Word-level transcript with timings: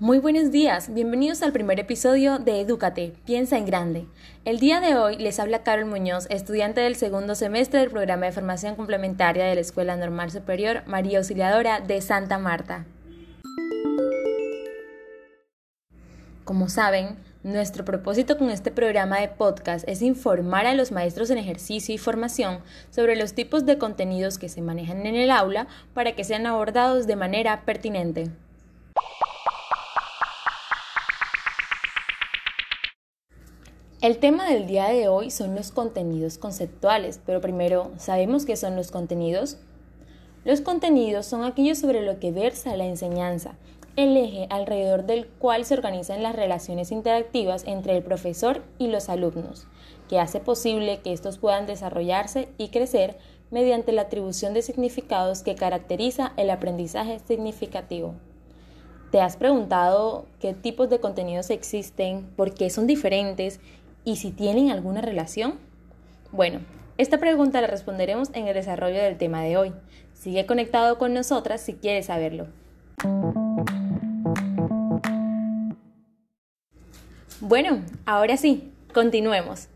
Muy 0.00 0.18
buenos 0.18 0.52
días, 0.52 0.94
bienvenidos 0.94 1.42
al 1.42 1.50
primer 1.50 1.80
episodio 1.80 2.38
de 2.38 2.60
Edúcate, 2.60 3.14
piensa 3.26 3.58
en 3.58 3.66
grande. 3.66 4.06
El 4.44 4.60
día 4.60 4.78
de 4.78 4.94
hoy 4.94 5.16
les 5.16 5.40
habla 5.40 5.64
Carol 5.64 5.86
Muñoz, 5.86 6.28
estudiante 6.30 6.80
del 6.80 6.94
segundo 6.94 7.34
semestre 7.34 7.80
del 7.80 7.90
programa 7.90 8.26
de 8.26 8.32
formación 8.32 8.76
complementaria 8.76 9.44
de 9.44 9.56
la 9.56 9.60
Escuela 9.60 9.96
Normal 9.96 10.30
Superior 10.30 10.84
María 10.86 11.18
Auxiliadora 11.18 11.80
de 11.80 12.00
Santa 12.00 12.38
Marta. 12.38 12.86
Como 16.44 16.68
saben, 16.68 17.16
nuestro 17.42 17.84
propósito 17.84 18.38
con 18.38 18.50
este 18.50 18.70
programa 18.70 19.18
de 19.18 19.26
podcast 19.26 19.88
es 19.88 20.00
informar 20.02 20.66
a 20.66 20.74
los 20.74 20.92
maestros 20.92 21.28
en 21.30 21.38
ejercicio 21.38 21.92
y 21.92 21.98
formación 21.98 22.60
sobre 22.90 23.16
los 23.16 23.34
tipos 23.34 23.66
de 23.66 23.78
contenidos 23.78 24.38
que 24.38 24.48
se 24.48 24.62
manejan 24.62 25.04
en 25.06 25.16
el 25.16 25.32
aula 25.32 25.66
para 25.92 26.12
que 26.12 26.22
sean 26.22 26.46
abordados 26.46 27.08
de 27.08 27.16
manera 27.16 27.62
pertinente. 27.64 28.30
El 34.00 34.18
tema 34.18 34.48
del 34.48 34.68
día 34.68 34.86
de 34.86 35.08
hoy 35.08 35.32
son 35.32 35.56
los 35.56 35.72
contenidos 35.72 36.38
conceptuales, 36.38 37.20
pero 37.26 37.40
primero, 37.40 37.90
¿sabemos 37.96 38.46
qué 38.46 38.54
son 38.54 38.76
los 38.76 38.92
contenidos? 38.92 39.56
Los 40.44 40.60
contenidos 40.60 41.26
son 41.26 41.42
aquellos 41.42 41.78
sobre 41.78 42.02
lo 42.02 42.20
que 42.20 42.30
versa 42.30 42.76
la 42.76 42.86
enseñanza, 42.86 43.56
el 43.96 44.16
eje 44.16 44.46
alrededor 44.50 45.04
del 45.04 45.26
cual 45.26 45.64
se 45.64 45.74
organizan 45.74 46.22
las 46.22 46.36
relaciones 46.36 46.92
interactivas 46.92 47.64
entre 47.66 47.96
el 47.96 48.04
profesor 48.04 48.62
y 48.78 48.86
los 48.86 49.08
alumnos, 49.08 49.66
que 50.08 50.20
hace 50.20 50.38
posible 50.38 51.00
que 51.02 51.12
estos 51.12 51.38
puedan 51.38 51.66
desarrollarse 51.66 52.48
y 52.56 52.68
crecer 52.68 53.18
mediante 53.50 53.90
la 53.90 54.02
atribución 54.02 54.54
de 54.54 54.62
significados 54.62 55.42
que 55.42 55.56
caracteriza 55.56 56.34
el 56.36 56.50
aprendizaje 56.50 57.18
significativo. 57.26 58.14
¿Te 59.10 59.22
has 59.22 59.38
preguntado 59.38 60.26
qué 60.38 60.52
tipos 60.52 60.90
de 60.90 61.00
contenidos 61.00 61.48
existen, 61.48 62.28
por 62.36 62.52
qué 62.52 62.68
son 62.68 62.86
diferentes 62.86 63.58
y 64.08 64.16
si 64.16 64.30
tienen 64.30 64.70
alguna 64.70 65.02
relación? 65.02 65.56
Bueno, 66.32 66.60
esta 66.96 67.18
pregunta 67.18 67.60
la 67.60 67.66
responderemos 67.66 68.30
en 68.32 68.48
el 68.48 68.54
desarrollo 68.54 69.02
del 69.02 69.18
tema 69.18 69.42
de 69.42 69.58
hoy. 69.58 69.72
Sigue 70.14 70.46
conectado 70.46 70.96
con 70.96 71.12
nosotras 71.12 71.60
si 71.60 71.74
quieres 71.74 72.06
saberlo. 72.06 72.46
Bueno, 77.40 77.82
ahora 78.06 78.38
sí, 78.38 78.72
continuemos. 78.94 79.68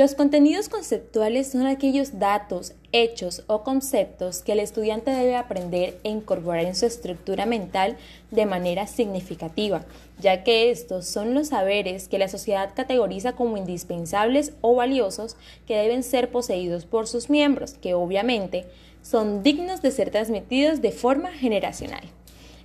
Los 0.00 0.14
contenidos 0.14 0.70
conceptuales 0.70 1.48
son 1.48 1.66
aquellos 1.66 2.18
datos, 2.18 2.72
hechos 2.90 3.44
o 3.48 3.62
conceptos 3.62 4.40
que 4.40 4.52
el 4.52 4.60
estudiante 4.60 5.10
debe 5.10 5.36
aprender 5.36 6.00
e 6.04 6.08
incorporar 6.08 6.64
en 6.64 6.74
su 6.74 6.86
estructura 6.86 7.44
mental 7.44 7.98
de 8.30 8.46
manera 8.46 8.86
significativa, 8.86 9.84
ya 10.18 10.42
que 10.42 10.70
estos 10.70 11.04
son 11.04 11.34
los 11.34 11.48
saberes 11.48 12.08
que 12.08 12.18
la 12.18 12.28
sociedad 12.28 12.70
categoriza 12.74 13.34
como 13.34 13.58
indispensables 13.58 14.54
o 14.62 14.74
valiosos 14.74 15.36
que 15.66 15.76
deben 15.76 16.02
ser 16.02 16.30
poseídos 16.30 16.86
por 16.86 17.06
sus 17.06 17.28
miembros, 17.28 17.74
que 17.74 17.92
obviamente 17.92 18.64
son 19.02 19.42
dignos 19.42 19.82
de 19.82 19.90
ser 19.90 20.08
transmitidos 20.10 20.80
de 20.80 20.92
forma 20.92 21.30
generacional. 21.30 22.04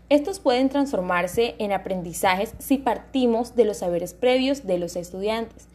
Estos 0.07 0.39
pueden 0.39 0.69
transformarse 0.69 1.55
en 1.57 1.73
aprendizajes 1.73 2.53
si 2.59 2.77
partimos 2.77 3.57
de 3.57 3.65
los 3.65 3.79
saberes 3.79 4.13
previos 4.13 4.65
de 4.65 4.77
los 4.77 4.95
estudiantes, 4.95 5.67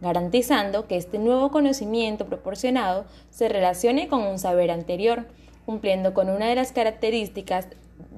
garantizando 0.00 0.86
que 0.86 0.96
este 0.96 1.18
nuevo 1.18 1.50
conocimiento 1.50 2.26
proporcionado 2.26 3.04
se 3.30 3.48
relacione 3.48 4.08
con 4.08 4.22
un 4.22 4.38
saber 4.38 4.70
anterior, 4.70 5.26
cumpliendo 5.66 6.14
con 6.14 6.28
una 6.28 6.46
de 6.46 6.54
las 6.54 6.72
características 6.72 7.66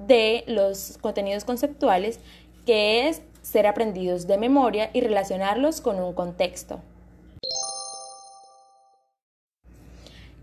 de 0.07 0.45
los 0.47 0.99
contenidos 1.01 1.45
conceptuales, 1.45 2.21
que 2.67 3.09
es 3.09 3.23
ser 3.43 3.67
aprendidos 3.67 4.27
de 4.27 4.39
memoria 4.39 4.91
y 4.93 5.01
relacionarlos 5.01 5.81
con 5.81 5.99
un 5.99 6.13
contexto. 6.13 6.81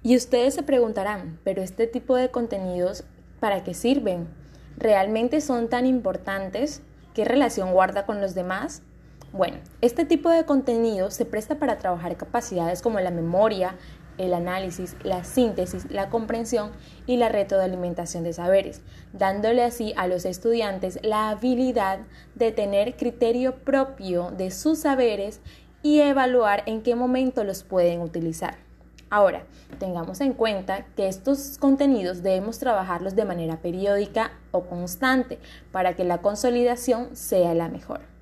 Y 0.04 0.16
ustedes 0.16 0.54
se 0.54 0.64
preguntarán, 0.64 1.40
pero 1.44 1.62
este 1.62 1.86
tipo 1.86 2.16
de 2.16 2.30
contenidos, 2.30 3.04
¿para 3.40 3.64
qué 3.64 3.74
sirven? 3.74 4.28
¿Realmente 4.78 5.42
son 5.42 5.69
tan 5.69 5.86
importantes? 5.86 6.81
¿Qué 7.14 7.25
relación 7.25 7.74
guarda 7.74 8.06
con 8.06 8.22
los 8.22 8.34
demás? 8.34 8.84
Bueno, 9.34 9.58
este 9.82 10.06
tipo 10.06 10.30
de 10.30 10.46
contenido 10.46 11.12
se 11.12 11.26
presta 11.26 11.56
para 11.56 11.78
trabajar 11.78 12.16
capacidades 12.16 12.82
como 12.82 13.00
la 13.02 13.12
memoria, 13.12 13.76
el 14.18 14.34
análisis, 14.34 14.96
la 15.04 15.24
síntesis, 15.26 15.92
la 15.92 16.10
comprensión 16.10 16.72
y 17.06 17.18
la 17.18 17.30
retroalimentación 17.30 18.24
de 18.24 18.34
saberes, 18.34 18.82
dándole 19.12 19.64
así 19.64 19.94
a 19.98 20.08
los 20.08 20.26
estudiantes 20.26 21.00
la 21.04 21.30
habilidad 21.30 22.00
de 22.36 22.52
tener 22.52 22.96
criterio 22.96 23.56
propio 23.56 24.32
de 24.32 24.50
sus 24.50 24.80
saberes 24.80 25.42
y 25.84 26.00
evaluar 26.00 26.64
en 26.66 26.82
qué 26.82 26.96
momento 26.96 27.44
los 27.44 27.64
pueden 27.64 28.02
utilizar. 28.02 28.56
Ahora, 29.10 29.44
tengamos 29.78 30.20
en 30.20 30.34
cuenta 30.34 30.86
que 30.96 31.08
estos 31.08 31.58
contenidos 31.60 32.24
debemos 32.24 32.60
trabajarlos 32.60 33.16
de 33.16 33.26
manera 33.26 33.58
periódica 33.62 34.32
o 34.52 34.64
constante 34.64 35.40
para 35.72 35.96
que 35.96 36.04
la 36.04 36.18
consolidación 36.18 37.16
sea 37.16 37.54
la 37.54 37.70
mejor. 37.70 38.17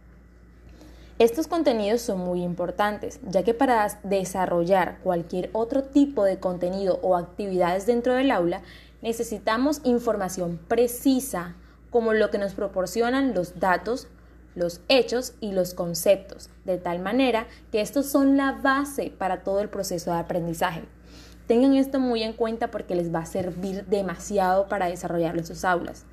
Estos 1.17 1.47
contenidos 1.47 2.01
son 2.01 2.19
muy 2.19 2.43
importantes, 2.43 3.21
ya 3.29 3.43
que 3.43 3.53
para 3.53 3.87
desarrollar 4.03 4.99
cualquier 5.01 5.49
otro 5.53 5.83
tipo 5.83 6.25
de 6.25 6.39
contenido 6.39 6.99
o 7.03 7.15
actividades 7.15 7.85
dentro 7.85 8.15
del 8.15 8.31
aula, 8.31 8.63
necesitamos 9.01 9.79
información 9.85 10.59
precisa, 10.67 11.55
como 11.89 12.11
lo 12.11 12.31
que 12.31 12.37
nos 12.37 12.53
proporcionan 12.53 13.33
los 13.33 13.61
datos, 13.61 14.09
los 14.55 14.81
hechos 14.89 15.35
y 15.39 15.53
los 15.53 15.73
conceptos, 15.73 16.49
de 16.65 16.77
tal 16.77 16.99
manera 16.99 17.47
que 17.71 17.79
estos 17.79 18.07
son 18.07 18.35
la 18.35 18.51
base 18.51 19.09
para 19.17 19.41
todo 19.43 19.61
el 19.61 19.69
proceso 19.69 20.11
de 20.11 20.19
aprendizaje. 20.19 20.83
Tengan 21.47 21.75
esto 21.75 22.01
muy 22.01 22.23
en 22.23 22.33
cuenta 22.33 22.71
porque 22.71 22.95
les 22.95 23.13
va 23.15 23.19
a 23.19 23.25
servir 23.25 23.85
demasiado 23.85 24.67
para 24.67 24.87
desarrollarlo 24.87 25.39
en 25.39 25.45
sus 25.45 25.63
aulas. 25.63 26.03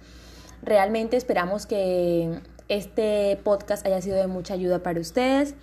Realmente 0.63 1.17
esperamos 1.17 1.67
que 1.67 2.41
este 2.69 3.39
podcast 3.43 3.87
haya 3.87 4.01
sido 4.01 4.17
de 4.17 4.27
mucha 4.27 4.55
ayuda 4.55 4.83
para 4.83 5.01
ustedes 5.01 5.55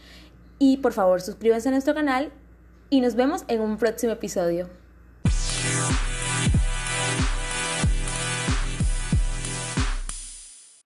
y 0.57 0.77
por 0.77 0.93
favor 0.93 1.21
suscríbanse 1.21 1.69
a 1.69 1.71
nuestro 1.71 1.93
canal 1.93 2.31
y 2.89 3.01
nos 3.01 3.15
vemos 3.15 3.45
en 3.47 3.61
un 3.61 3.77
próximo 3.77 4.13
episodio. 4.13 4.78